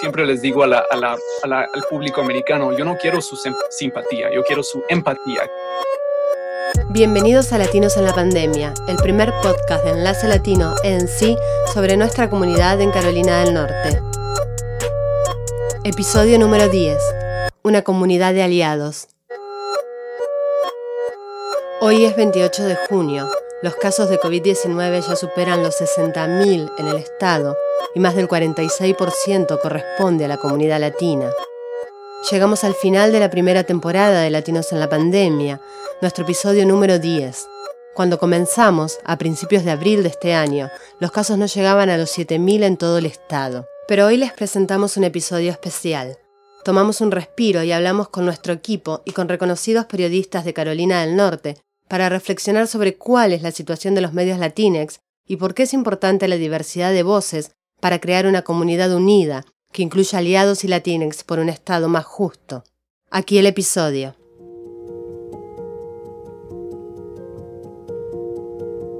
[0.00, 0.72] siempre les digo al
[1.90, 3.36] público americano, yo no quiero su
[3.68, 5.42] simpatía, yo quiero su empatía.
[6.88, 11.36] Bienvenidos a Latinos en la Pandemia, el primer podcast de Enlace Latino en sí
[11.74, 14.00] sobre nuestra comunidad en Carolina del Norte.
[15.84, 16.96] Episodio número 10.
[17.62, 19.08] Una comunidad de aliados.
[21.82, 23.28] Hoy es 28 de junio.
[23.62, 27.54] Los casos de COVID-19 ya superan los 60.000 en el estado
[27.94, 31.30] y más del 46% corresponde a la comunidad latina.
[32.30, 35.60] Llegamos al final de la primera temporada de Latinos en la Pandemia,
[36.00, 37.46] nuestro episodio número 10.
[37.94, 42.16] Cuando comenzamos, a principios de abril de este año, los casos no llegaban a los
[42.16, 43.66] 7.000 en todo el estado.
[43.88, 46.18] Pero hoy les presentamos un episodio especial.
[46.62, 51.16] Tomamos un respiro y hablamos con nuestro equipo y con reconocidos periodistas de Carolina del
[51.16, 51.56] Norte
[51.88, 55.72] para reflexionar sobre cuál es la situación de los medios latinex y por qué es
[55.72, 61.24] importante la diversidad de voces para crear una comunidad unida que incluya aliados y latinex
[61.24, 62.64] por un Estado más justo.
[63.10, 64.14] Aquí el episodio.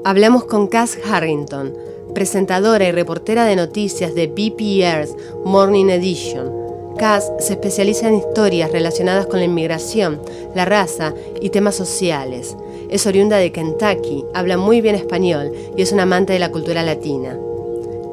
[0.05, 1.77] Hablamos con Cass Harrington,
[2.15, 5.15] presentadora y reportera de noticias de BPR's
[5.45, 6.51] Morning Edition.
[6.97, 10.21] Cass se especializa en historias relacionadas con la inmigración,
[10.55, 12.57] la raza y temas sociales.
[12.89, 16.83] Es oriunda de Kentucky, habla muy bien español y es un amante de la cultura
[16.83, 17.39] latina.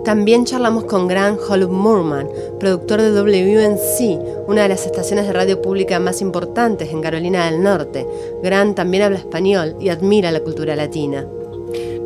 [0.08, 2.30] También charlamos con Grant Holub Moorman,
[2.62, 7.62] productor de WNC, una de las estaciones de radio pública más importantes en Carolina del
[7.62, 8.08] Norte.
[8.42, 11.28] Grant también habla español y admira la cultura latina.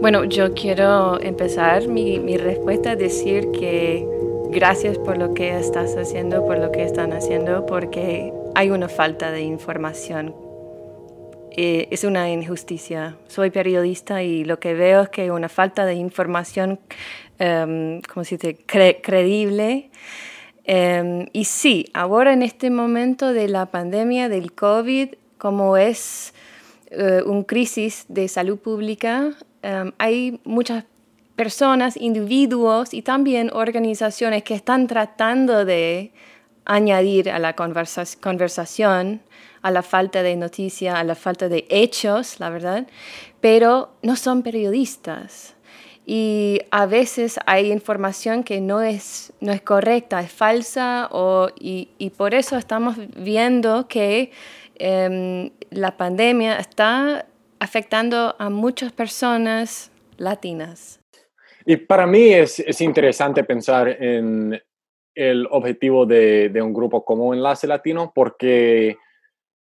[0.01, 4.03] Bueno, yo quiero empezar mi, respuesta a decir que
[4.49, 9.29] gracias por lo que estás haciendo, por lo que están haciendo, porque hay una falta
[9.29, 10.33] de información
[11.53, 13.17] eh, es una injusticia.
[13.27, 16.79] Soy periodista y lo que veo es que una falta de información,
[17.41, 18.57] um, ¿cómo se dice?,
[19.01, 19.89] creíble.
[20.63, 26.33] Em, y sí, ahora en este momento de la pandemia del COVID, como es
[26.91, 29.31] uh, una crisis de salud pública,
[29.63, 30.85] em, hay muchas
[31.35, 36.11] personas, individuos y también organizaciones que están tratando de
[36.65, 39.21] añadir a la conversación
[39.63, 42.87] a la falta de noticia, a la falta de hechos, la verdad,
[43.41, 45.55] pero no son periodistas.
[46.05, 51.89] Y a veces hay información que no es, no es correcta, es falsa, o, y,
[51.97, 54.31] y por eso estamos viendo que
[54.75, 57.25] em, la pandemia está
[57.59, 60.99] afectando a muchas personas latinas.
[61.65, 64.59] Y para mí es, es interesante pensar en
[65.13, 68.97] el objetivo de, de, un grupo como Enlace Latino porque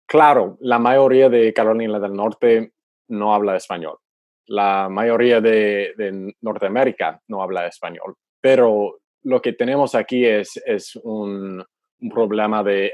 [0.07, 2.71] Claro, la mayoría de Carolina del Norte
[3.09, 3.97] no habla español.
[4.47, 8.15] La mayoría de, Norteamérica no habla español.
[8.41, 10.59] Pero lo que tenemos aquí es,
[11.03, 11.63] un,
[12.11, 12.93] problema de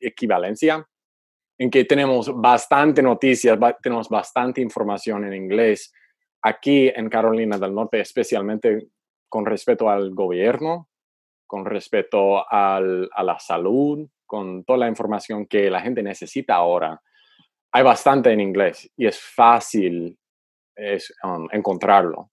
[0.00, 0.86] equivalencia,
[1.58, 5.92] en que tenemos bastante noticias, tenemos bastante información en inglés
[6.42, 8.88] aquí en Carolina del Norte, especialmente
[9.28, 10.88] con respecto al gobierno,
[11.46, 17.00] con respecto a la salud, con toda la información que la gente necesita ahora,
[17.72, 20.16] hay bastante en inglés y es fácil
[21.24, 22.30] um, encontrarlo,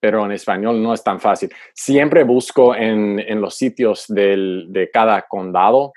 [0.00, 1.52] pero en español no es tan fácil.
[1.74, 5.92] Siempre busco en, los sitios de cada condado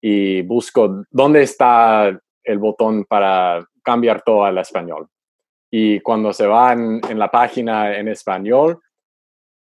[0.00, 2.08] y busco dónde está
[2.44, 5.08] el botón para cambiar todo al español.
[5.70, 8.80] Y cuando se va en, la página en español,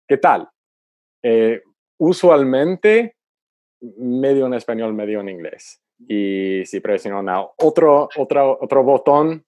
[0.08, 0.50] ¿qué tal?
[1.24, 1.62] Eh,
[1.98, 3.16] usualmente
[3.98, 5.82] medio en español, medio en inglés.
[6.06, 9.46] Y si presiona otro, otro, otro botón,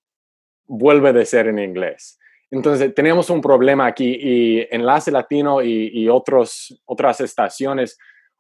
[0.68, 2.20] vuelve de ser en inglés.
[2.52, 7.98] Entonces, tenemos un problema aquí y Enlace Latino y, otros, otras estaciones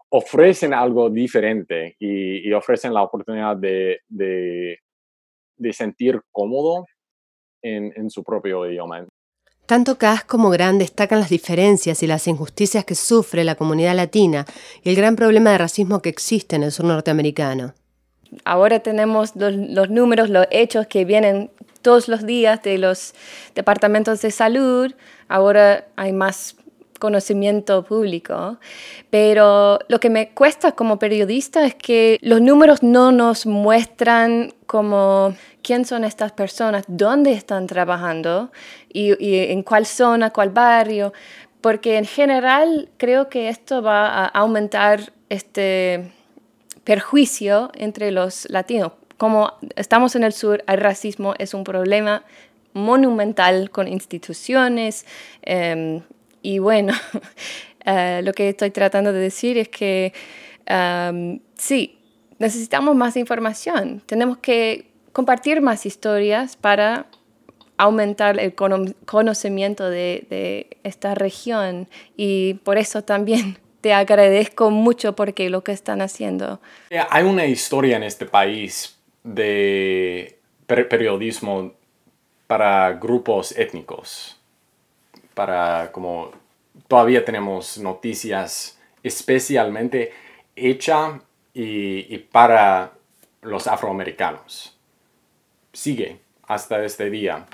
[0.09, 4.79] ofrecen algo diferente y, ofrecen la oportunidad de, de,
[5.73, 6.85] sentir cómodo
[7.61, 9.05] en, en, su propio idioma.
[9.65, 14.45] Tanto Cas como Gran destacan las diferencias y las injusticias que sufre la comunidad latina
[14.83, 17.73] y el gran problema de racismo que existe en el sur norteamericano.
[18.43, 21.49] Ahora tenemos los, números, los hechos que vienen
[21.81, 23.13] todos los días de los
[23.53, 24.93] departamentos de salud.
[25.27, 26.55] Ahora hay más
[26.99, 28.57] conocimiento público,
[29.09, 35.35] pero lo que me cuesta como periodista es que los números no nos muestran como
[35.61, 38.51] quién son estas personas, dónde están trabajando
[38.91, 41.13] y, en cuál zona, cuál barrio,
[41.61, 46.11] porque en general creo que esto va a aumentar este
[46.85, 48.93] perjuicio entre los latinos.
[49.17, 52.23] Como estamos en el sur, el racismo es un problema
[52.71, 55.05] monumental con instituciones,
[55.41, 56.01] em,
[56.41, 56.93] y bueno,
[57.85, 60.11] Eh, lo que estoy tratando de decir es que
[61.57, 61.97] sí,
[62.39, 64.01] necesitamos más información.
[64.05, 67.05] Tenemos que compartir más historias para
[67.77, 71.87] aumentar el conocimiento de, esta región
[72.17, 76.59] y por eso también te agradezco mucho porque lo que están haciendo.
[76.89, 81.71] Eh, hay una historia en este país de periodismo
[82.47, 84.41] para grupos étnicos,
[85.35, 86.31] para como
[86.87, 90.11] todavía tenemos noticias especialmente
[90.55, 91.21] hecha
[91.53, 92.91] y para
[93.43, 94.75] los afroamericanos.
[95.73, 96.17] Sigue
[96.47, 97.45] hasta este día,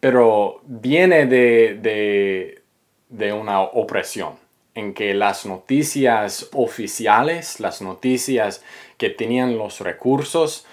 [0.00, 2.62] pero viene de,
[3.10, 4.43] de, una opresión
[4.74, 8.62] en que las noticias oficiales, las noticias
[8.98, 10.66] que tenían los recursos,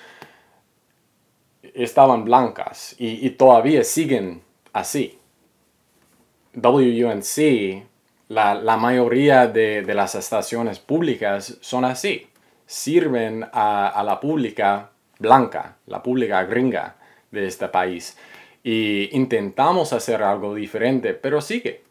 [1.73, 4.41] estaban blancas y, todavía siguen
[4.73, 5.19] así.
[6.53, 7.85] WUNC,
[8.27, 12.27] la, mayoría de, las estaciones públicas son así.
[12.65, 16.95] Sirven a la pública blanca, la pública gringa
[17.29, 18.17] de este país.
[18.63, 21.83] Y intentamos hacer algo diferente, pero sigue.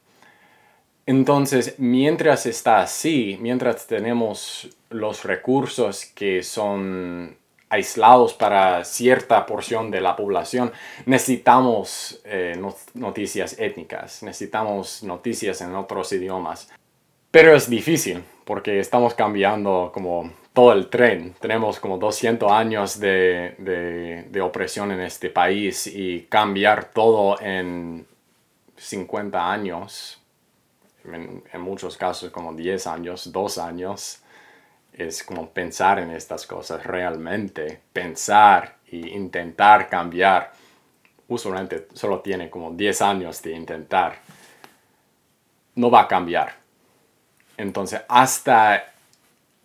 [1.07, 7.37] Entonces, mientras está así, mientras tenemos los recursos que son
[7.69, 10.73] aislados para cierta porción de la población,
[11.07, 12.61] necesitamos eh,
[12.95, 16.69] noticias étnicas, necesitamos noticias en otros idiomas.
[17.31, 21.35] Pero es difícil porque estamos cambiando como todo el tren.
[21.41, 23.55] Tenemos como 200 años de,
[24.29, 28.07] de, opresión en este país y cambiar todo en
[28.77, 30.20] 50 años,
[31.05, 34.23] en, en, muchos casos como 10 años, 2 años,
[34.93, 40.53] es como pensar en estas cosas realmente, pensar e intentar cambiar.
[41.29, 44.19] Usualmente solo tiene como 10 años de intentar.
[45.77, 46.55] No va a cambiar.
[47.57, 48.91] Entonces, hasta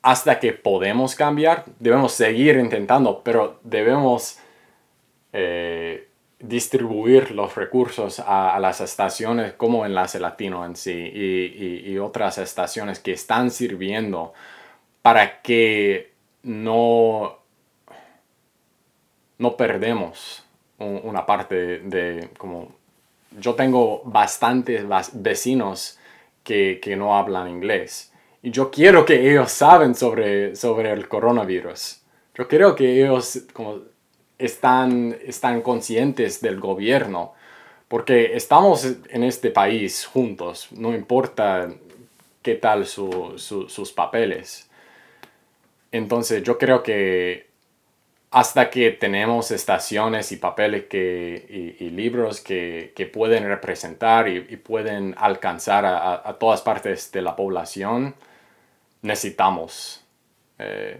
[0.05, 4.37] hasta que podemos cambiar, debemos seguir intentando, pero debemos
[5.33, 6.04] eh,
[6.47, 13.13] distribuir los recursos a, las estaciones como Enlace Latino en sí y, otras estaciones que
[13.13, 14.33] están sirviendo
[15.01, 16.11] para que
[16.43, 17.37] no,
[19.37, 20.43] no perdemos
[20.77, 22.75] una parte de, como
[23.39, 24.83] yo tengo bastantes
[25.13, 25.97] vecinos
[26.43, 28.11] que, que no hablan inglés
[28.45, 32.01] y yo quiero que ellos saben sobre, sobre el coronavirus.
[32.35, 33.79] Yo creo que ellos como
[34.37, 37.33] están, están conscientes del gobierno,
[37.87, 41.69] porque estamos en este país juntos, no importa
[42.41, 44.69] qué tal sus papeles.
[45.91, 47.47] Entonces yo creo que
[48.31, 55.15] hasta que tenemos estaciones y papeles que, y, libros que, que, pueden representar y, pueden
[55.17, 58.13] alcanzar a, a, todas partes de la población,
[59.01, 60.03] necesitamos
[60.59, 60.99] eh,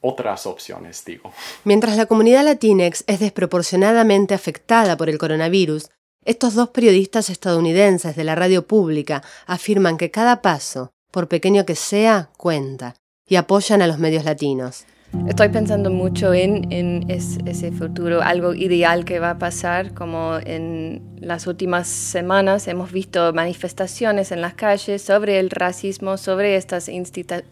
[0.00, 1.32] otras opciones, digo.
[1.64, 5.90] Mientras la comunidad latinex es desproporcionadamente afectada por el coronavirus,
[6.24, 11.74] estos dos periodistas estadounidenses de la radio pública afirman que cada paso, por pequeño que
[11.74, 12.94] sea, cuenta
[13.26, 14.84] y apoyan a los medios latinos.
[15.26, 21.46] Estoy pensando mucho en, ese futuro, algo ideal que va a pasar, como en las
[21.46, 26.90] últimas semanas hemos visto manifestaciones en las calles sobre el racismo, sobre estas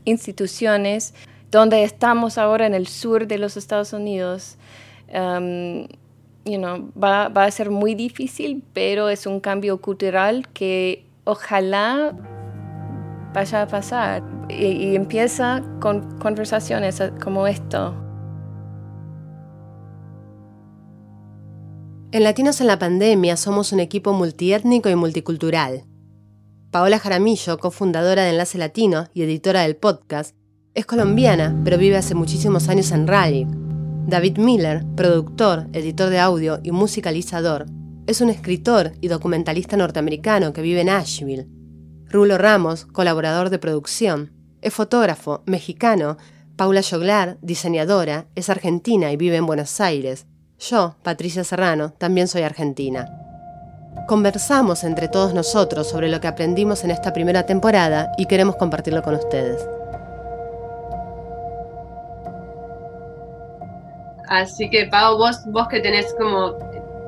[0.05, 1.15] instituciones,
[1.50, 4.57] donde estamos ahora en el sur de los Estados Unidos.
[5.09, 5.87] Um,
[7.03, 12.15] va, va a ser muy difícil, pero es un cambio cultural que ojalá
[13.37, 14.23] vaya a pasar.
[14.49, 17.95] Y, empieza con conversaciones como esto.
[22.12, 25.85] En Latinos en la Pandemia somos un equipo multiétnico y multicultural.
[26.71, 30.35] Paola Jaramillo, cofundadora de Enlace Latino y editora del podcast,
[30.76, 33.49] es colombiana, pero vive hace muchísimos años en Raleigh.
[34.06, 37.64] David Miller, productor, editor de audio y musicalizador,
[38.06, 41.49] es un escritor y documentalista norteamericano que vive en Asheville.
[42.04, 46.18] Rulo Ramos, colaborador de producción, es fotógrafo, mexicano.
[46.56, 50.26] Paula Joglar, diseñadora, es argentina y vive en Buenos Aires.
[50.59, 53.09] Yo, Patricia Serrano, también soy argentina.
[54.06, 59.02] Conversamos entre todos nosotros sobre lo que aprendimos en esta primera temporada y queremos compartirlo
[59.02, 59.66] con ustedes.
[64.28, 66.56] Así que, Pau, vos, vos que tenés como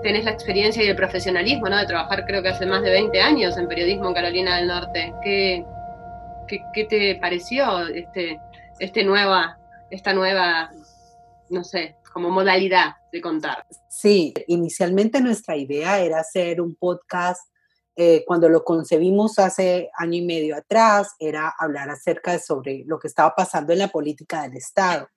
[0.02, 1.76] tenés la experiencia y el profesionalismo, ¿no?
[1.76, 5.12] De trabajar creo que hace más de 20 años en periodismo en Carolina del Norte.
[5.22, 5.64] ¿Qué,
[6.72, 8.40] qué, te pareció este,
[8.78, 9.58] este nueva,
[9.90, 10.70] esta nueva,
[11.50, 13.66] no sé, como modalidad de contar?
[13.88, 17.42] Sí, inicialmente nuestra idea era hacer un podcast
[18.00, 22.96] eh, cuando lo concebimos hace año y medio atrás, era hablar acerca de sobre lo
[23.00, 25.08] que estaba pasando en la política del Estado.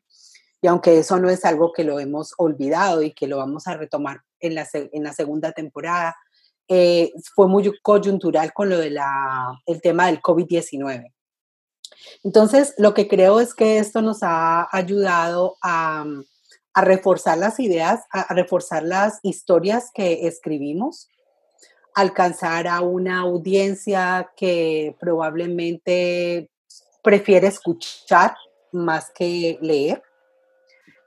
[0.61, 3.75] Y aunque eso no es algo que lo hemos olvidado y que lo vamos a
[3.75, 6.15] retomar en la, en la segunda temporada,
[6.67, 8.97] eh, fue muy coyuntural con lo del
[9.65, 11.11] el tema del COVID-19.
[12.23, 16.05] Entonces, lo que creo es que esto nos ha ayudado a
[16.81, 21.09] reforzar las ideas, a, reforzar las historias que escribimos,
[21.93, 26.49] alcanzar a una audiencia que probablemente
[27.03, 28.35] prefiere escuchar
[28.71, 30.01] más que leer.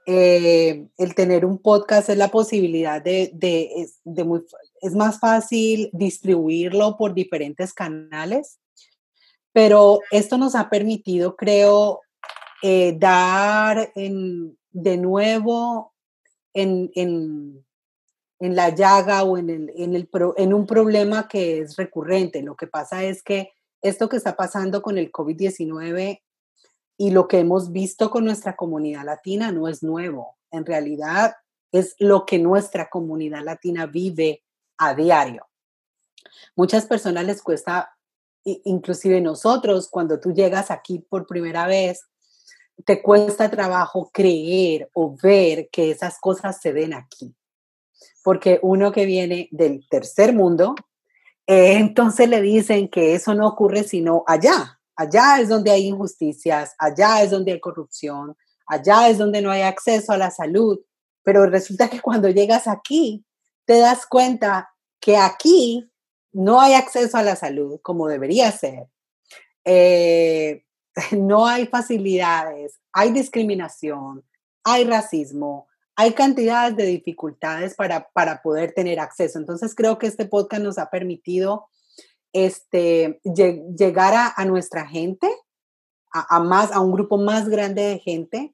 [0.07, 3.87] Eh, el tener un podcast es la posibilidad de, de,
[4.81, 8.59] es más fácil distribuirlo por diferentes canales,
[9.51, 12.01] pero esto nos ha permitido, creo,
[12.61, 15.93] eh, dar de nuevo
[16.53, 17.63] en,
[18.39, 22.43] la llaga o en, el, en un problema que es recurrente.
[22.43, 26.21] Lo que pasa es que esto que está pasando con el COVID-19
[26.97, 30.37] y lo que hemos visto con nuestra comunidad latina no es nuevo.
[30.51, 31.35] En realidad
[31.71, 34.43] es lo que nuestra comunidad latina vive
[34.77, 35.47] a diario.
[36.55, 37.97] Muchas personas les cuesta,
[38.43, 42.01] inclusive nosotros, cuando tú llegas aquí por primera vez,
[42.85, 47.33] te cuesta trabajo creer o ver que esas cosas se den aquí.
[48.23, 50.75] Porque uno que viene del tercer mundo,
[51.47, 54.79] eh, entonces le dicen que eso no ocurre sino allá.
[54.95, 58.35] Allá es donde hay injusticias, allá es donde hay corrupción,
[58.67, 60.79] allá es donde no hay acceso a la salud.
[61.23, 63.25] Pero resulta que cuando llegas aquí,
[63.65, 65.89] te das cuenta que aquí
[66.31, 68.87] no hay acceso a la salud como debería ser.
[69.63, 70.63] Eh,
[71.11, 74.23] no hay facilidades, hay discriminación,
[74.63, 79.39] hay racismo, hay cantidades de dificultades para, para poder tener acceso.
[79.39, 81.67] Entonces creo que este podcast nos ha permitido
[82.35, 85.33] este, llegar a, nuestra gente,
[86.11, 88.53] a, más, a un grupo más grande de gente,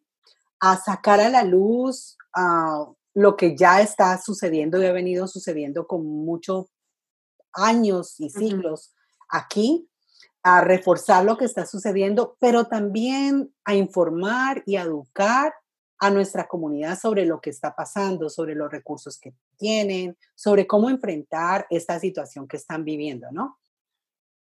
[0.60, 2.16] a sacar a la luz
[3.16, 6.68] lo que ya está sucediendo y ha venido sucediendo con muchos
[7.54, 8.94] años y siglos
[9.28, 9.90] aquí,
[10.44, 15.54] a reforzar lo que está sucediendo, pero también a informar y a educar
[15.98, 20.90] a nuestra comunidad sobre lo que está pasando, sobre los recursos que tienen, sobre cómo
[20.90, 23.58] enfrentar esta situación que están viviendo, ¿no?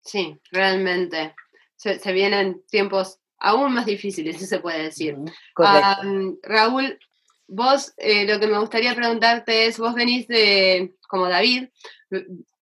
[0.08, 1.36] Sí, realmente.
[1.76, 5.16] Se, vienen tiempos aún más difíciles, si se puede decir.
[5.56, 6.98] Raúl,
[7.48, 11.68] vos, eh, lo que me gustaría preguntarte es, vos venís de, como David,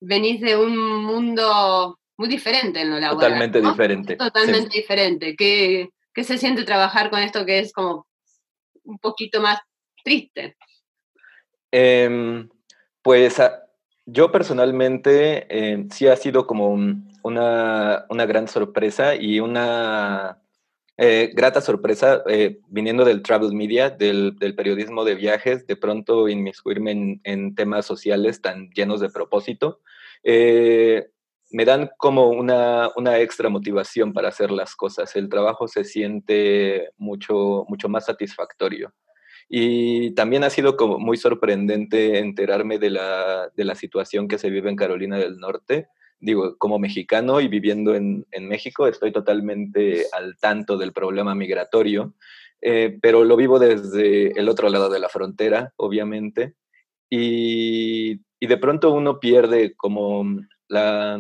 [0.02, 0.76] venís de un
[1.06, 3.32] mundo muy diferente en lo laboral.
[3.32, 4.16] Totalmente diferente.
[4.16, 5.36] Totalmente diferente.
[5.36, 8.08] ¿Qué, ¿Qué, se siente trabajar con esto que es como
[8.84, 9.60] un poquito más
[10.04, 10.58] triste?
[11.72, 12.50] Em,
[13.02, 13.65] pues ah,
[14.06, 16.70] yo personalmente em, sí ha sido como
[17.24, 20.42] una, una, gran sorpresa y una
[20.98, 26.30] eh, grata sorpresa eh, viniendo del travel media, del, del, periodismo de viajes, de pronto
[26.30, 29.82] inmiscuirme en, en temas sociales tan llenos de propósito.
[30.24, 31.08] Eh,
[31.52, 35.16] me dan como una, una, extra motivación para hacer las cosas.
[35.16, 38.94] El trabajo se siente mucho, mucho más satisfactorio.
[39.48, 44.50] Y también ha sido como muy sorprendente enterarme de la, de la situación que se
[44.50, 45.88] vive en Carolina del Norte.
[46.20, 52.16] Digo, como mexicano y viviendo en, en México, estoy totalmente al tanto del problema migratorio,
[52.62, 56.56] eh, pero lo vivo desde el otro lado de la frontera, obviamente.
[57.10, 60.26] Y, y de pronto uno pierde como
[60.68, 61.20] la,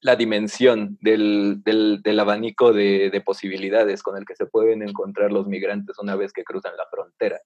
[0.00, 5.48] la dimensión del, del, abanico de, de, posibilidades con el que se pueden encontrar los
[5.48, 7.40] migrantes una vez que cruzan la frontera.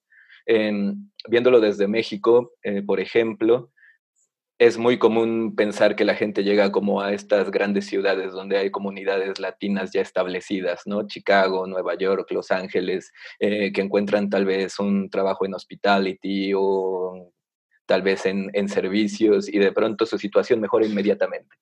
[1.28, 3.70] viéndolo desde México, eh, por ejemplo,
[4.58, 8.70] es muy común pensar que la gente llega como a estas grandes ciudades donde hay
[8.70, 11.06] comunidades latinas ya establecidas, ¿no?
[11.06, 17.32] Chicago, Nueva York, Los Ángeles, eh, que encuentran tal vez un trabajo en hospitality o
[17.86, 21.56] tal vez en, en servicios y de pronto su situación mejora inmediatamente.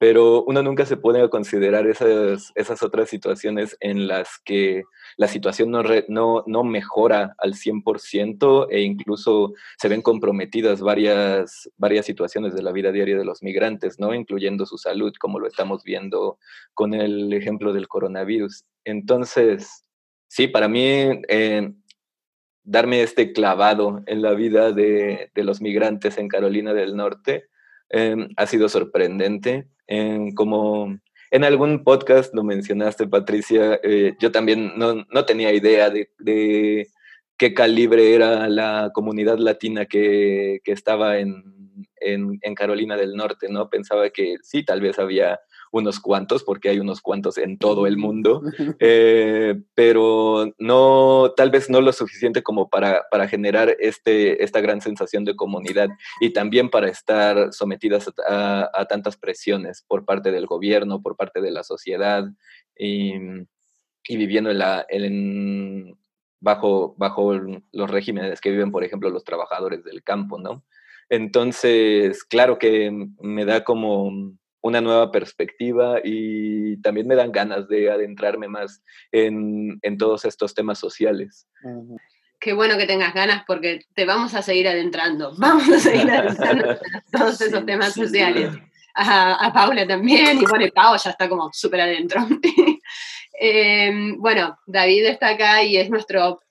[0.00, 4.84] Pero uno nunca se pone a considerar esas, esas otras situaciones en las que
[5.18, 12.06] la situación no, no, no mejora al 100% e incluso se ven comprometidas varias, varias
[12.06, 14.14] situaciones de la vida diaria de los migrantes, ¿no?
[14.14, 16.38] incluyendo su salud, como lo estamos viendo
[16.72, 18.64] con el ejemplo del coronavirus.
[18.84, 19.84] Entonces,
[20.28, 21.74] sí, para mí eh,
[22.62, 27.48] darme este clavado en la vida de, los migrantes en Carolina del Norte
[27.88, 29.68] em, ha sido sorprendente.
[30.34, 30.98] Como
[31.30, 36.88] en algún podcast lo mencionaste, Patricia, eh, yo también no, tenía idea de,
[37.36, 41.44] qué calibre era la comunidad latina que, estaba en,
[41.96, 43.70] en, en, Carolina del Norte, ¿no?
[43.70, 45.38] Pensaba que sí, tal vez había
[45.70, 48.42] unos cuantos, porque hay unos cuantos en todo el mundo,
[48.80, 54.80] eh, pero no, tal vez no lo suficiente como para, para generar este, esta gran
[54.80, 55.88] sensación de comunidad
[56.20, 61.50] y también para estar sometidas a, tantas presiones por parte del gobierno, por parte de
[61.50, 62.24] la sociedad
[62.76, 63.14] y,
[64.08, 65.96] y viviendo en la, en,
[66.40, 70.64] bajo, bajo los regímenes que viven, por ejemplo, los trabajadores del campo, ¿no?
[71.08, 74.32] Entonces, claro que me da como
[74.62, 80.54] una nueva perspectiva y también me dan ganas de adentrarme más en, en todos estos
[80.54, 81.46] temas sociales.
[82.38, 86.70] Qué bueno que tengas ganas porque te vamos a seguir adentrando, vamos a seguir adentrando
[86.70, 86.78] en
[87.12, 88.52] todos esos temas sociales.
[88.94, 92.26] A, a, Paula también, y bueno, Pau ya está como súper adentro.
[93.42, 96.42] Em, bueno, David está acá y es nuestro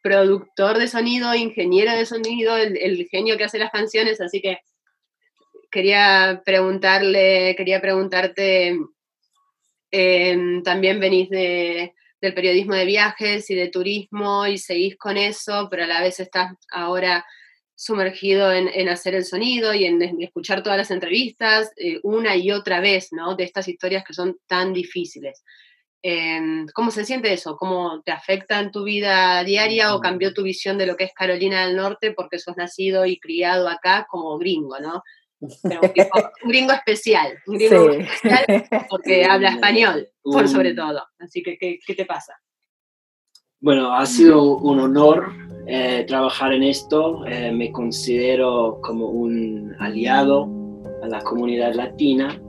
[0.00, 4.60] productor de sonido, ingeniero de sonido, el, el genio que hace las canciones, así que
[5.70, 8.78] quería preguntarle, quería preguntarte,
[9.90, 15.68] em, también venís de, del periodismo de viajes y de turismo y seguís con eso,
[15.70, 17.24] pero a la vez estás ahora
[17.74, 22.78] sumergido en, hacer el sonido y en, escuchar todas las entrevistas eh, una y otra
[22.80, 23.36] vez, ¿no?
[23.36, 25.42] De estas historias que son tan difíciles.
[26.02, 27.56] Em, ¿Cómo se siente eso?
[27.56, 31.12] ¿Cómo te afecta en tu vida diaria o cambió tu visión de lo que es
[31.14, 35.02] Carolina del Norte porque sos nacido y criado acá como gringo, ¿no?
[35.40, 35.50] Un,
[36.44, 41.02] gringo, especial, un gringo especial porque habla español, por sobre todo.
[41.18, 42.34] Así que, ¿qué, te pasa?
[43.60, 45.32] Bueno, ha sido un honor
[45.66, 47.24] eh, trabajar en esto.
[47.26, 50.48] Eh, me considero como un aliado
[51.02, 52.40] a la comunidad latina,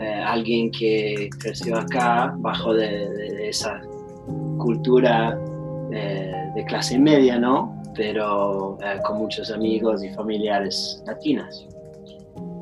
[0.00, 3.80] eh, alguien que creció acá bajo de, esa
[4.58, 5.38] cultura
[5.88, 7.80] de clase media, ¿no?
[7.94, 8.76] Pero
[9.06, 11.66] con muchos amigos y familiares latinas.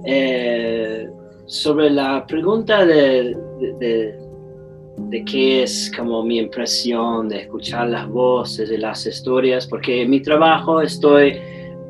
[0.06, 1.08] Eh,
[1.46, 3.36] sobre la pregunta de,
[3.78, 10.10] de, qué es como mi impresión de escuchar las voces de las historias, porque en
[10.10, 11.38] mi trabajo estoy,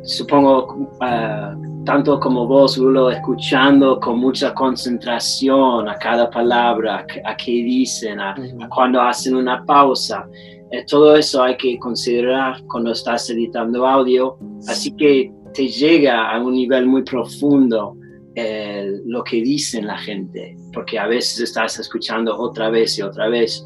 [0.02, 2.78] supongo, ah, tanto como vos,
[3.12, 8.34] escuchando con mucha concentración a cada palabra, a, qué dicen, a,
[8.74, 10.28] cuando hacen una pausa.
[10.70, 14.36] Eh, todo eso hay que considerar cuando estás editando audio,
[14.66, 17.96] así que te llega a un nivel muy profundo
[18.36, 23.64] lo que dicen la gente, porque a veces estás escuchando otra vez y otra vez.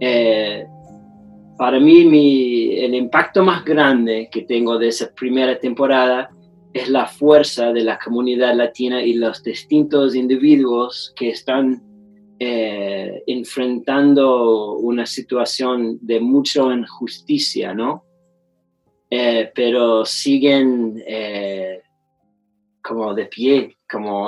[0.00, 0.66] Eh,
[1.56, 6.30] para mí, el impacto más grande que tengo de esa primera temporada
[6.72, 11.82] es la fuerza de la comunidad latina y los distintos individuos que están
[12.38, 18.04] eh, enfrentando una situación de mucha injusticia, ¿no?
[19.08, 21.02] Eh, pero siguen
[22.82, 23.76] como de pie,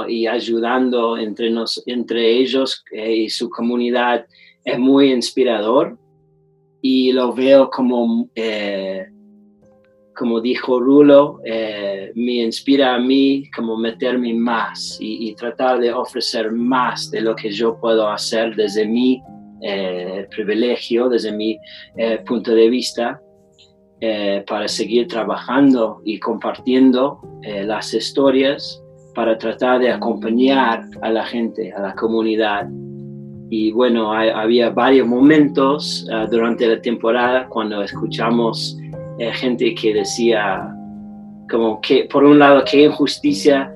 [0.09, 4.27] y ayudando entre, ellos eh, y su comunidad
[4.65, 5.99] es muy inspirador
[6.83, 9.07] y lo veo como, eh,
[10.15, 16.53] como dijo Rulo, eh, me inspira a mí como meterme más y, tratar de ofrecer
[16.53, 19.23] más de lo que yo puedo hacer desde mi
[20.31, 21.59] privilegio, desde mi
[22.27, 23.21] punto de vista.
[24.47, 27.21] para seguir trabajando y compartiendo
[27.65, 28.84] las historias
[29.15, 32.69] para tratar de acompañar a la gente, a la comunidad.
[33.51, 38.77] Y bueno, había varios momentos ah, durante la temporada cuando escuchamos
[39.19, 40.75] eh, gente que decía
[41.51, 43.73] como que, por un lado, qué injusticia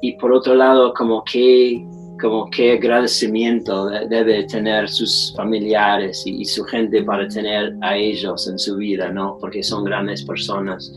[0.00, 1.84] y por otro lado, como que
[2.20, 8.58] como qué agradecimiento debe tener sus familiares y, su gente para tener a ellos en
[8.58, 9.38] su vida, ¿no?
[9.40, 10.92] Porque son grandes personas.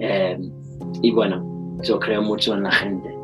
[0.00, 0.36] Eh,
[1.02, 3.15] y bueno, yo creo mucho en la gente.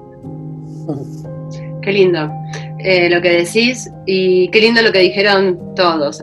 [1.82, 2.30] Qué lindo
[2.78, 6.22] eh, lo que decís y qué lindo lo que dijeron todos.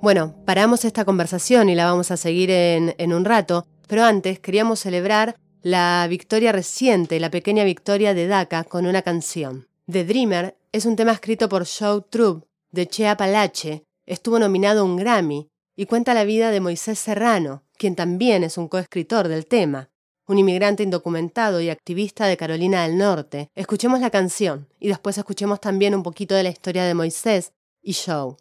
[0.00, 4.80] Bueno, paramos esta conversación y la vamos a seguir en, un rato, pero antes queríamos
[4.80, 9.66] celebrar la victoria reciente, la pequeña victoria de Daka con una canción.
[9.90, 14.84] The Dreamer es un tema escrito por Joe Trub de Chea Palache, estuvo nominado a
[14.84, 19.46] un Grammy y cuenta la vida de Moisés Serrano, quien también es un coescritor del
[19.46, 19.88] tema
[20.26, 23.50] un inmigrante indocumentado y activista de Carolina del Norte.
[23.54, 27.94] Escuchemos la canción y después escuchemos también un poquito de la historia de Moisés y
[27.94, 28.36] Joe.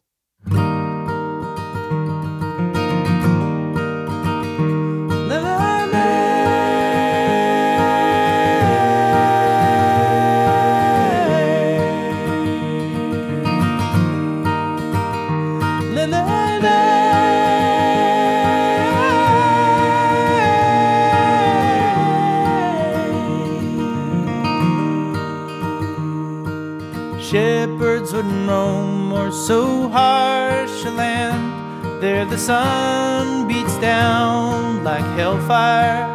[28.23, 32.01] Wouldn't roam or so harsh a land.
[32.01, 36.13] There the sun beats down like hellfire.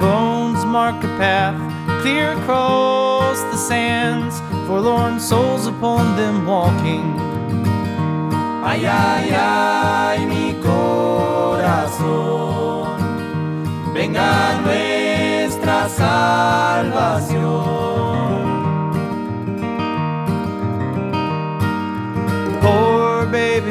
[0.00, 1.56] Bones mark a path
[2.02, 7.14] clear across the sands, forlorn souls upon them walking.
[8.64, 12.06] Ay, ay, ay, mi corazón,
[13.94, 17.87] venga nuestra salvación.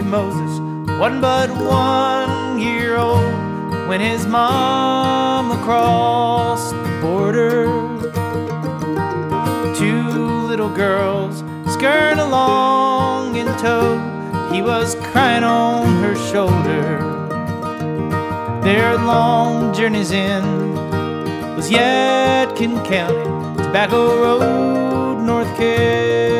[0.07, 0.59] Moses
[0.97, 7.65] wasn't but one year old when his mama crossed the border.
[9.75, 10.07] Two
[10.47, 11.43] little girls
[11.73, 13.97] skirting along in tow.
[14.53, 16.99] He was crying on her shoulder.
[18.63, 20.73] Their long journey's end
[21.57, 26.37] was Yadkin County, Tobacco Road, North Carolina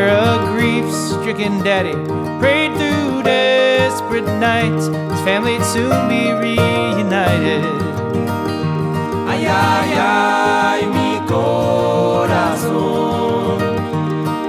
[0.00, 1.94] where a grief-stricken daddy
[2.40, 4.86] prayed through desperate nights.
[5.12, 7.64] His family'd soon be reunited.
[9.28, 12.78] Ay, ay, ay, mi corazón,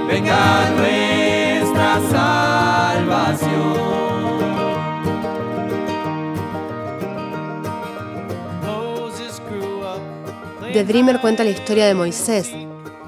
[0.08, 3.72] venga nuestra salvación.
[10.72, 12.50] The Dreamer cuenta la historia de Moisés,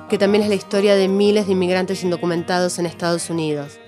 [0.08, 3.78] que también es la historia de miles de inmigrantes indocumentados en Estados Unidos.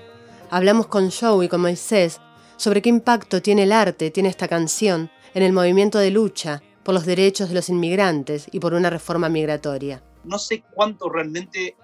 [0.49, 2.19] Hablamos con Joe y con Moisés
[2.55, 6.95] sobre qué impacto tiene el arte, tiene esta canción, en el movimiento de lucha por
[6.95, 10.01] los derechos de los inmigrantes y por una reforma migratoria.
[10.23, 11.75] No sé cuánto realmente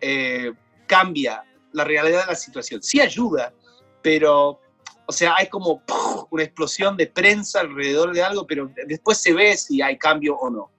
[0.00, 0.52] eh,
[0.86, 2.82] cambia la realidad de la situación.
[2.82, 3.52] Sí ayuda,
[4.00, 4.60] pero,
[5.06, 5.82] o sea, hay como
[6.30, 10.48] una explosión de prensa alrededor de algo, pero después se ve si hay cambio o
[10.50, 10.70] no.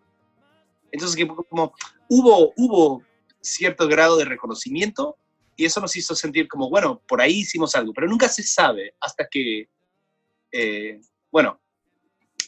[0.92, 1.74] Entonces, como
[2.10, 3.04] hubo, hubo
[3.42, 5.18] cierto grado de reconocimiento
[5.56, 8.96] y eso nos hizo sentir como, bueno, por ahí hicimos algo, pero nunca se sabe
[9.00, 9.70] hasta que,
[10.52, 11.60] eh, bueno,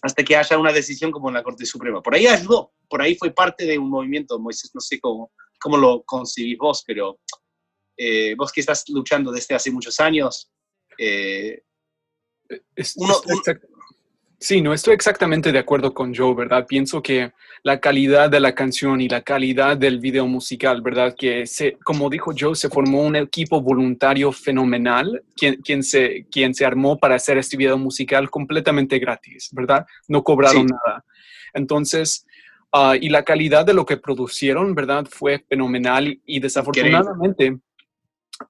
[0.01, 2.01] hasta que haya una decisión como en la Corte Suprema.
[2.01, 5.77] Por ahí ayudó, por ahí fue parte de un movimiento, Moisés, no sé cómo, cómo
[5.77, 7.19] lo concibís vos, pero
[7.97, 10.51] eh, vos que estás luchando desde hace muchos años,
[10.97, 11.63] eh,
[12.95, 13.15] uno,
[14.41, 16.65] Sí, no estoy exactamente de acuerdo con Joe, ¿verdad?
[16.65, 21.13] Pienso que la calidad de la canción y la calidad del video musical, ¿verdad?
[21.17, 26.53] Que se, como dijo Joe, se formó un equipo voluntario fenomenal, quien, quien, se, quien
[26.53, 29.85] se armó para hacer este video musical completamente gratis, ¿verdad?
[30.07, 31.03] No cobraron nada.
[31.53, 32.25] Entonces,
[32.71, 35.05] uh, y la calidad de lo que producieron, ¿verdad?
[35.09, 37.57] Fue fenomenal y desafortunadamente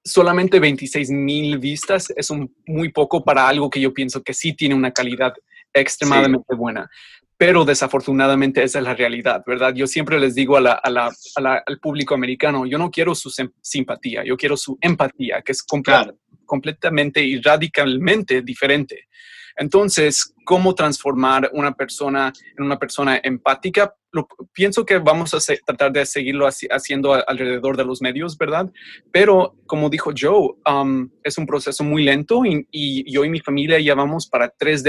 [0.04, 4.52] solamente 26 mil vistas es un, muy poco para algo que yo pienso que sí
[4.52, 5.34] tiene una calidad
[5.72, 6.90] extremadamente buena.
[7.36, 9.72] Pero desafortunadamente esa es la realidad, ¿verdad?
[9.74, 13.30] Yo siempre les digo a la, a la, al público americano, yo no quiero su
[13.62, 15.64] simpatía, yo quiero su empatía, que es
[16.44, 19.08] completamente y radicalmente diferente.
[19.56, 23.94] Entonces, ¿cómo transformar una persona en una persona empática?
[24.12, 28.68] Lo, pienso que vamos a tratar de seguirlo haciendo alrededor de los medios, ¿verdad?
[29.12, 33.78] Pero, como dijo Joe, um, es un proceso muy lento y, yo y mi familia
[33.78, 34.82] ya vamos para tres,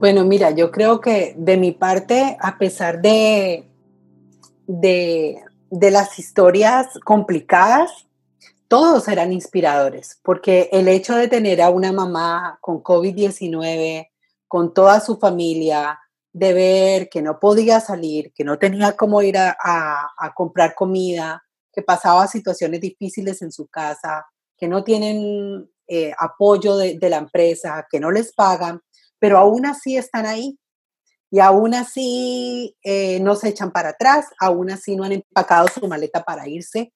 [0.00, 3.70] Bueno, mira, yo creo que de mi parte, a pesar de,
[4.66, 8.07] de de las historias complicadas,
[8.68, 14.10] todos eran inspiradores, porque el hecho de tener a una mamá con COVID-19,
[14.46, 15.98] con toda su familia,
[16.32, 21.82] de ver que no podía salir, que no tenía cómo ir a, comprar comida, que
[21.82, 24.26] pasaba situaciones difíciles en su casa,
[24.56, 28.80] que no tienen eh, apoyo de, la empresa, que no les pagan,
[29.18, 30.58] pero aún así están ahí.
[31.30, 35.86] Y aún así eh, no se echan para atrás, aún así no han empacado su
[35.86, 36.92] maleta para irse,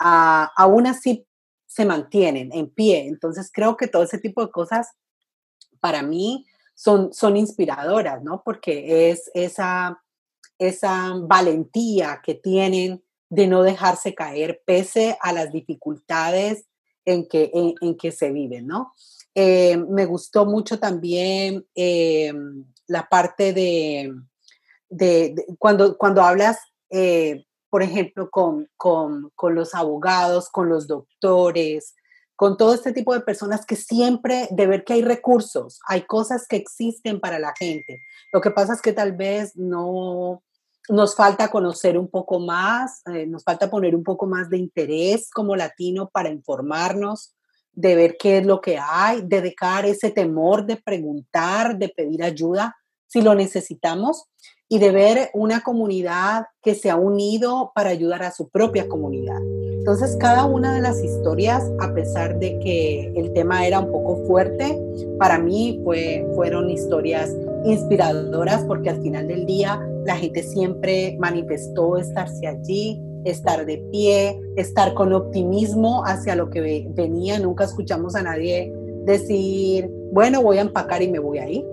[0.00, 1.26] aún así
[1.66, 3.06] se mantienen en pie.
[3.06, 4.88] Entonces creo que todo ese tipo de cosas
[5.80, 8.42] para mí son, son inspiradoras, ¿no?
[8.44, 10.02] Porque es esa,
[10.58, 16.64] esa valentía que tienen de no dejarse caer pese a las dificultades
[17.04, 18.92] en que, en, que se viven, ¿no?
[19.34, 22.32] Eh, me gustó mucho también eh,
[22.88, 24.12] la parte de,
[25.58, 26.58] cuando, cuando hablas,
[26.90, 31.94] eh, por ejemplo, con, con, con, los abogados, con los doctores,
[32.34, 36.46] con todo este tipo de personas que siempre de ver que hay recursos, hay cosas
[36.48, 38.00] que existen para la gente.
[38.32, 40.42] Lo que pasa es que tal vez no
[40.88, 45.30] nos falta conocer un poco más, eh, nos falta poner un poco más de interés
[45.30, 47.34] como latino para informarnos,
[47.72, 52.24] de ver qué es lo que hay, de dejar ese temor de preguntar, de pedir
[52.24, 54.28] ayuda si lo necesitamos
[54.72, 59.40] y de ver una comunidad que se ha unido para ayudar a su propia comunidad.
[59.80, 64.24] Entonces, cada una de las historias, a pesar de que el tema era un poco
[64.28, 64.80] fuerte,
[65.18, 71.96] para mí fue, fueron historias inspiradoras porque al final del día la gente siempre manifestó
[71.98, 77.40] estarse allí, estar de pie, estar con optimismo hacia lo que venía.
[77.40, 78.72] Nunca escuchamos a nadie
[79.04, 81.66] decir, bueno, voy a empacar y me voy ahí,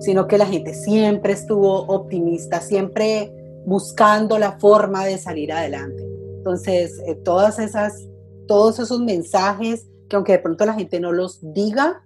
[0.00, 3.32] sino que la gente siempre estuvo optimista, siempre
[3.66, 6.02] buscando la forma de salir adelante.
[6.38, 8.08] Entonces, eh, todas esas,
[8.46, 12.02] todos esos mensajes que aunque de pronto la gente no los diga,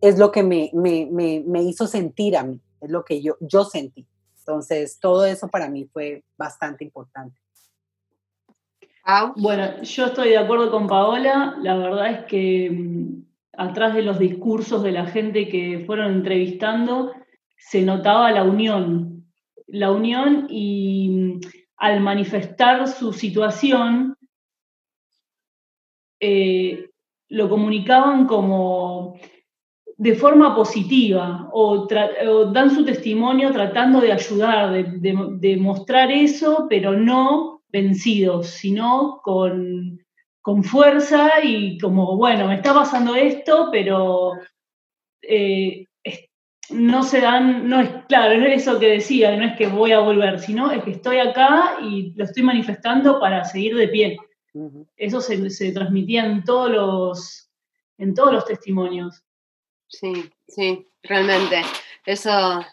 [0.00, 1.08] es lo que me, me,
[1.46, 4.06] me, hizo sentir a mí, es lo que yo, yo sentí.
[4.38, 7.38] Entonces, todo eso para mí fue bastante importante.
[9.36, 11.56] Bueno, yo estoy de acuerdo con Paola.
[11.60, 17.12] La verdad es que mm, atrás de los discursos de la gente que fueron entrevistando,
[17.56, 19.26] se notaba la unión.
[19.66, 21.40] La unión y mm,
[21.76, 24.16] al manifestar su situación,
[26.20, 26.90] eh,
[27.28, 29.18] lo comunicaban como
[29.96, 31.86] de forma positiva o,
[32.52, 39.99] dan su testimonio tratando de ayudar, de, mostrar eso, pero no vencidos, sino con,
[40.64, 44.32] fuerza y como, bueno, me está pasando esto, pero
[45.22, 45.86] eh,
[46.70, 49.92] no se dan, no es claro, no es eso que decía, no es que voy
[49.92, 54.16] a volver, sino es que estoy acá y lo estoy manifestando para seguir de pie.
[54.96, 57.50] Eso se, transmitía en todos los,
[57.98, 59.22] en todos los testimonios.
[59.88, 61.62] Sí, sí, realmente.
[62.04, 62.64] Eso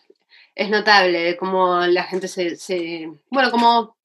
[0.55, 3.96] es notable, como la gente se, se, Bueno, como...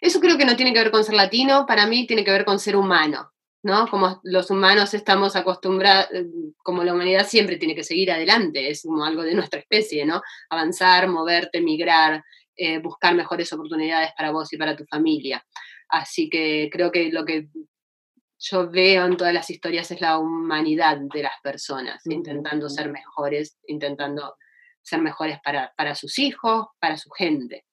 [0.00, 2.44] Eso creo que no tiene que ver con ser latino, para mí tiene que ver
[2.44, 3.32] con ser humano.
[3.62, 3.86] ¿no?
[3.88, 6.08] Como los humanos estamos acostumbrados,
[6.62, 10.22] como la humanidad siempre tiene que seguir adelante, es como algo de nuestra especie, ¿no?
[10.48, 12.24] Avanzar, moverte, migrar,
[12.56, 15.44] eh, buscar mejores oportunidades para vos y para tu familia.
[15.88, 17.48] Así que creo que lo que
[18.38, 23.58] yo veo en todas las historias es la humanidad de las personas, intentando ser mejores,
[23.66, 24.36] intentando
[24.80, 27.66] ser mejores para, para sus hijos, para su gente.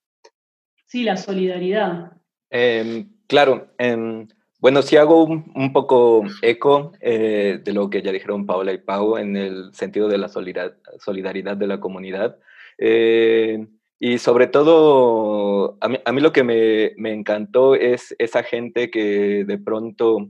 [0.87, 2.13] Sí, la solidaridad.
[2.49, 4.27] Em, claro, em,
[4.59, 9.17] bueno, si hago un, poco eco eh, de lo que ya dijeron Paola y Pau
[9.17, 12.39] en el sentido de la solidaridad de la comunidad.
[12.77, 13.67] Eh,
[13.99, 19.57] y sobre todo, a mí, lo que me, me, encantó es esa gente que de
[19.57, 20.29] pronto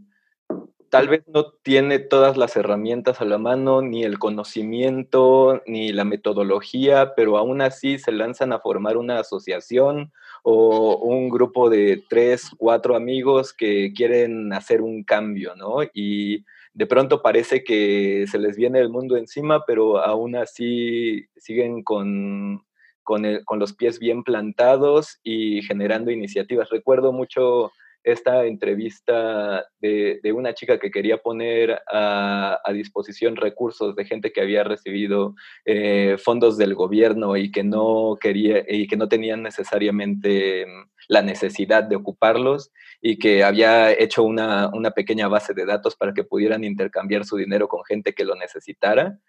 [0.89, 6.05] tal vez no tiene todas las herramientas a la mano, ni el conocimiento, ni la
[6.05, 10.11] metodología, pero aún así se lanzan a formar una asociación
[10.49, 15.79] o un grupo de tres, cuatro amigos que quieren hacer un cambio, ¿no?
[15.93, 21.83] Y de pronto parece que se les viene el mundo encima, pero aún así siguen
[21.83, 22.63] con,
[23.03, 26.69] con, con los pies bien plantados y generando iniciativas.
[26.69, 27.73] Recuerdo mucho
[28.07, 34.63] esta entrevista de, una chica que quería poner a, disposición recursos de gente que había
[34.63, 40.89] recibido eh, fondos del gobierno y que no quería y que no tenían necesariamente mm,
[41.09, 46.23] la necesidad de ocuparlos y que había hecho una, pequeña base de datos para que
[46.23, 49.19] pudieran intercambiar su dinero con gente que lo necesitara.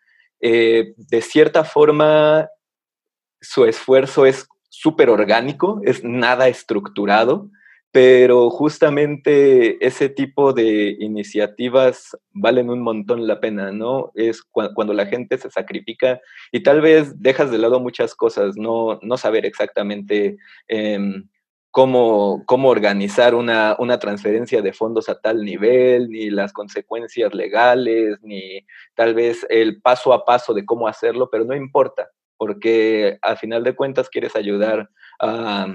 [0.40, 2.48] Eh, de cierta forma,
[3.40, 7.50] su esfuerzo es súper orgánico, es nada estructurado
[7.90, 14.12] pero justamente ese tipo de iniciativas valen un montón la pena, ¿no?
[14.14, 16.20] Es cuando la gente se sacrifica
[16.52, 20.36] y tal vez dejas de lado muchas cosas, no, no saber exactamente
[20.68, 21.28] em,
[21.70, 28.18] cómo, cómo organizar una, una, transferencia de fondos a tal nivel, ni las consecuencias legales,
[28.22, 33.38] ni tal vez el paso a paso de cómo hacerlo, pero no importa, porque al
[33.38, 35.68] final de cuentas quieres ayudar a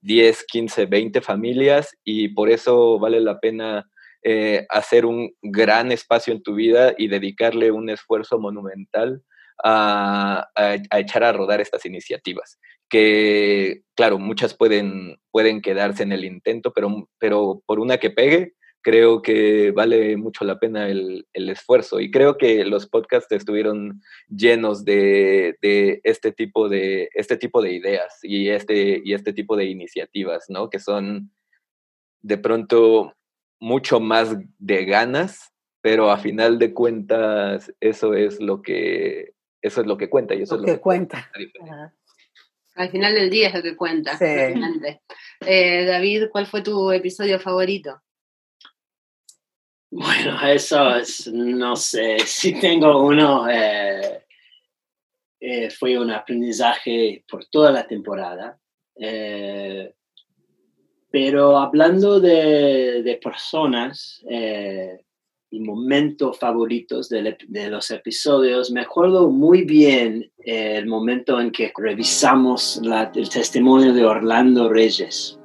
[0.00, 3.88] 10, 15, 20 familias y por eso vale la pena
[4.22, 9.22] eh, hacer un gran espacio en tu vida y dedicarle un esfuerzo monumental
[9.62, 10.48] a,
[10.92, 12.58] echar a rodar estas iniciativas.
[12.88, 18.54] Que, claro, muchas pueden, pueden quedarse en el intento, pero, pero por una que pegue,
[18.88, 22.00] creo que vale mucho la pena el, esfuerzo.
[22.00, 25.58] Y creo que los podcasts estuvieron llenos de,
[26.04, 30.70] este, tipo de este tipo de ideas y este, y este tipo de iniciativas, ¿no?
[30.70, 31.30] Que son
[32.22, 33.14] de pronto
[33.60, 39.86] mucho más de ganas, pero a final de cuentas eso es lo que eso es
[39.86, 41.30] lo que cuenta y eso es lo que, cuenta.
[42.74, 44.16] Al final del día es lo que cuenta.
[45.46, 48.00] Eh, David, ¿cuál fue tu episodio favorito?
[49.90, 54.22] Bueno, eso es, no sé, si tengo uno, eh,
[55.40, 58.58] eh, fue un aprendizaje por toda la temporada.
[58.96, 59.94] Eh,
[61.10, 64.22] pero hablando de, de personas
[65.50, 71.72] y momentos favoritos de, de, los episodios, me acuerdo muy bien el momento en que
[71.74, 72.82] revisamos
[73.14, 75.38] el testimonio de Orlando Reyes.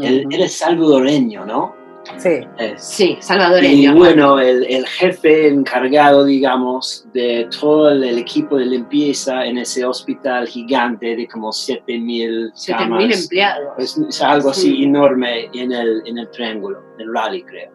[0.00, 1.79] él, él, es salvadoreño, ¿no?
[2.18, 3.92] Sí, eh, sí, salvadoreño.
[3.92, 9.84] Y bueno, el, el, jefe encargado, digamos, de todo el, equipo de limpieza en ese
[9.84, 13.98] hospital gigante de como 7.000 mil empleados.
[13.98, 17.70] Es, algo así enorme en el, en el triángulo, el rally, creo,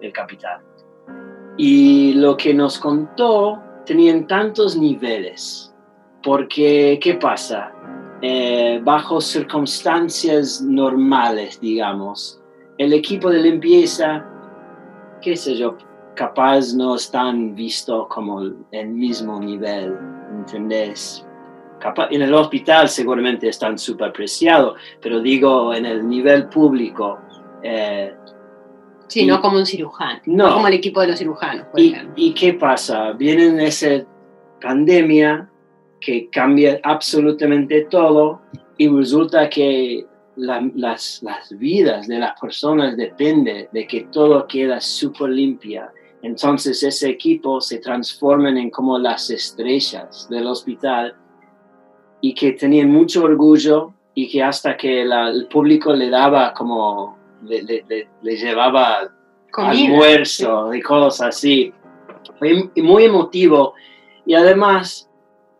[0.00, 0.60] el capital.
[1.56, 5.74] Y lo que nos contó tenían tantos niveles,
[6.22, 7.72] porque, ¿qué pasa?
[8.22, 12.41] Eh, bajo circunstancias normales, digamos,
[12.82, 14.24] el equipo de limpieza,
[15.20, 15.76] qué sé yo,
[16.14, 18.40] capaz no están visto como
[18.70, 19.96] el mismo nivel,
[20.30, 21.24] ¿entendés?
[22.10, 27.18] en el hospital seguramente están súper apreciados, pero digo en el nivel público.
[27.62, 28.14] Eh,
[29.08, 31.66] sí, no como un cirujano, no, como el equipo de los cirujanos.
[31.76, 33.12] y, ¿Y qué pasa?
[33.12, 34.04] Viene esa
[34.60, 35.50] pandemia
[36.00, 38.40] que cambia absolutamente todo
[38.76, 45.30] y resulta que las, las, vidas de las personas depende de que todo queda súper
[45.30, 45.92] limpia.
[46.22, 51.14] Entonces ese equipo se transforma en como las estrellas del hospital
[52.20, 57.62] y que tenían mucho orgullo y que hasta que el público le daba como, le,
[57.62, 59.10] le, llevaba
[59.52, 61.72] almuerzo y cosas así.
[62.38, 63.74] Fue muy emotivo
[64.24, 65.10] y además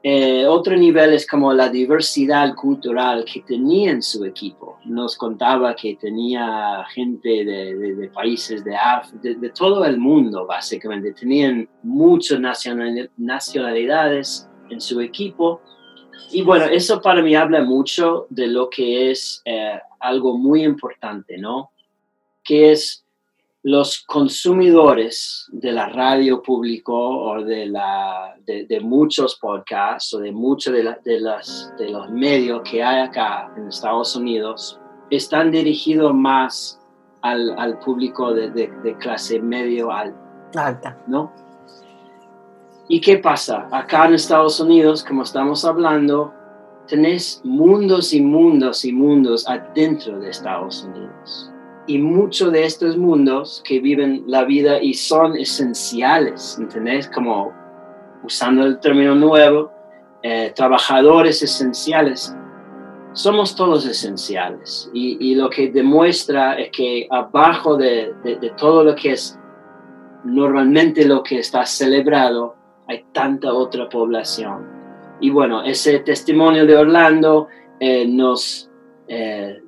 [0.05, 4.79] eh, otro nivel es como la diversidad cultural que tenía en su equipo.
[4.85, 8.77] Nos contaba que tenía gente de, países de,
[9.23, 11.13] de, de, todo el mundo, básicamente.
[11.13, 12.41] Tenían muchas
[13.17, 15.61] nacionalidades en su equipo.
[16.33, 21.39] Y bueno, eso para mí habla mucho de lo que es eh, algo muy importante,
[21.39, 21.71] ¿no?
[22.43, 23.05] Que es
[23.63, 30.75] los consumidores de la radio público o de, la, de, muchos podcasts o de muchos
[30.75, 36.81] de, de, las, de los medios que hay acá en Estados Unidos están dirigidos más
[37.21, 41.33] al, al público de, clase medio alta, ¿no?
[42.89, 43.69] ¿Y qué pasa?
[43.71, 46.35] Acá en Estados Unidos, como estamos hablando,
[46.89, 51.52] tenés mundos y mundos y mundos adentro de Estados Unidos
[51.87, 57.09] y muchos de estos mundos que viven la vida y son esenciales, ¿entendés?
[57.09, 57.53] Como
[58.23, 59.73] usando el término nuevo,
[60.23, 62.37] eh, trabajadores esenciales.
[63.13, 68.15] Somos todos esenciales y, lo que demuestra es que abajo de,
[68.57, 69.39] todo lo que es
[70.25, 72.55] normalmente lo que está celebrado,
[72.87, 74.67] hay tanta otra población.
[75.21, 77.49] Y bueno, ese testimonio de Orlando
[77.81, 78.71] eh, nos,
[79.09, 79.61] eh,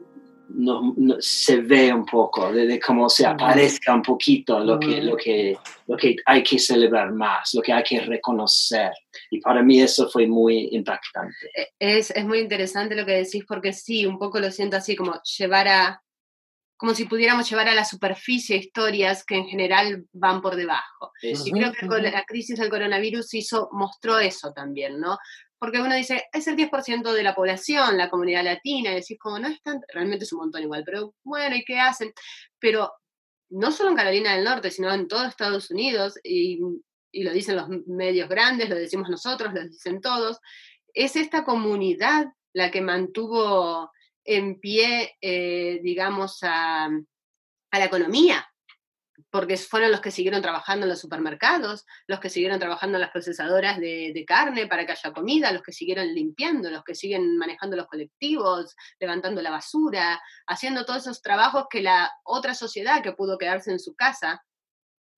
[0.48, 5.56] no, se ve un poco, de, cómo se aparezca un poquito lo que, lo, que,
[5.86, 8.92] lo que hay que celebrar más, lo que hay que reconocer.
[9.30, 11.50] Y para mí eso fue muy impactante.
[11.54, 14.94] E, es, es muy interesante lo que decís porque sí, un poco lo siento así
[14.96, 16.02] como llevar a,
[16.76, 21.12] como si pudiéramos llevar a la superficie historias que en general van por debajo.
[21.22, 25.16] Y creo que la crisis del coronavirus hizo, mostró eso también, ¿no?
[25.64, 29.38] Porque uno dice, es el 10% de la población, la comunidad latina, y decís como,
[29.38, 32.12] no es tan, realmente es un montón igual, pero bueno, ¿y qué hacen?
[32.58, 32.92] Pero
[33.48, 36.60] no solo en Carolina del Norte, sino en todo Estados Unidos, y,
[37.14, 40.38] lo dicen los medios grandes, lo decimos nosotros, lo dicen todos,
[40.92, 43.90] es esta comunidad la que mantuvo
[44.22, 48.46] en pie, eh, digamos, a, a la economía,
[49.34, 53.10] porque fueron los que siguieron trabajando en los supermercados, los que siguieron trabajando en las
[53.10, 57.76] procesadoras de, carne para que haya comida, los que siguieron limpiando, los que siguen manejando
[57.76, 63.36] los colectivos, levantando la basura, haciendo todos esos trabajos que la otra sociedad que pudo
[63.36, 64.40] quedarse en su casa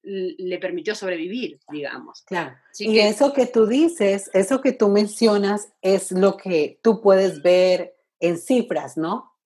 [0.02, 2.22] le permitió sobrevivir, digamos.
[2.22, 2.56] Claro.
[2.78, 7.98] y eso que tú dices, eso que tú mencionas es lo que tú puedes ver
[8.18, 9.36] en cifras, ¿no?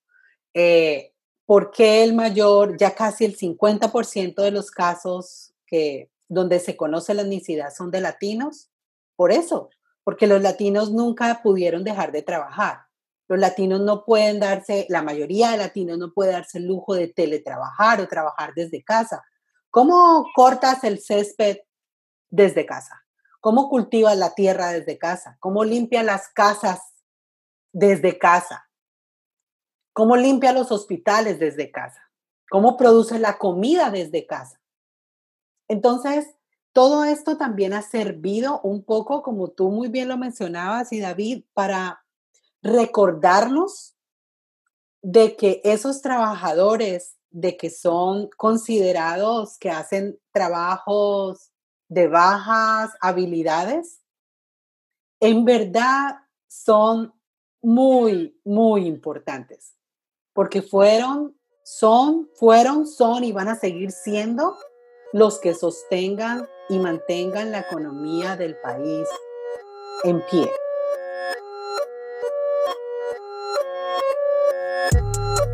[0.55, 1.10] Eh,
[1.51, 7.13] ¿Por qué el mayor, ya casi el 50% de los casos que, donde se conoce
[7.13, 8.71] la etnicidad son de latinos?
[9.17, 9.69] Por eso,
[10.05, 12.83] porque los latinos nunca pudieron dejar de trabajar.
[13.27, 17.09] Los latinos no pueden darse, la mayoría de latinos no puede darse el lujo de
[17.09, 19.21] teletrabajar o trabajar desde casa.
[19.71, 21.57] ¿Cómo cortas el césped
[22.29, 23.03] desde casa?
[23.41, 25.37] ¿Cómo cultivas la tierra desde casa?
[25.41, 26.79] ¿Cómo limpias las casas
[27.73, 28.70] desde casa?
[29.93, 32.11] Cómo limpia los hospitales desde casa,
[32.51, 34.61] cómo produce la comida desde casa.
[35.69, 36.27] Entonces,
[36.73, 41.45] todo esto también ha servido un poco, como tú muy bien lo mencionabas, y David,
[41.53, 42.05] para
[42.63, 43.97] recordarnos
[45.03, 51.53] de que esos trabajadores, de que son considerados que hacen trabajos
[51.89, 54.01] de bajas habilidades,
[55.21, 56.17] en verdad
[56.49, 57.15] son
[57.63, 59.80] muy, muy importantes
[60.33, 64.57] porque fueron, son, fueron, son y van a seguir siendo
[65.13, 69.09] los que sostengan y mantengan la economía del país
[70.05, 70.51] en pie.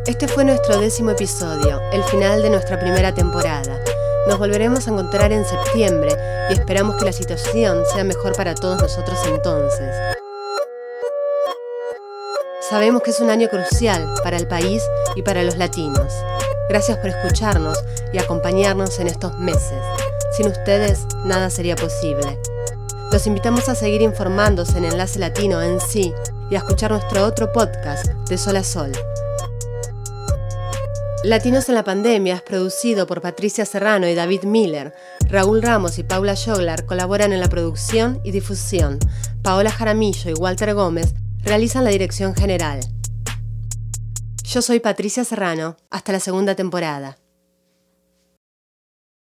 [0.05, 3.83] Este fue nuestro décimo episodio, el final de nuestra primera temporada.
[4.27, 6.11] Nos volveremos a encontrar en septiembre
[6.49, 10.16] y esperamos que la situación sea mejor para todos nosotros entonces.
[12.69, 14.83] Sabemos que es un año crucial para el país
[15.15, 16.11] y para los latinos.
[16.67, 19.81] Gracias por escucharnos y acompañarnos en estos meses.
[20.35, 22.37] Sin ustedes, nada sería posible.
[23.09, 26.13] Los invitamos a seguir informándose en Enlace Latino en sí
[26.51, 28.91] y a escuchar nuestro otro podcast, De Sol a Sol.
[31.23, 34.93] Latinos en la Pandemia es producido por Patricia Serrano y David Miller.
[35.29, 38.99] Raúl Ramos y Paula Joglar colaboran en la producción y difusión.
[39.41, 41.13] Paola Jaramillo y Walter Gómez
[41.47, 42.81] realizan la dirección general.
[44.43, 47.17] Yo soy Patricia Serrano, hasta la segunda temporada.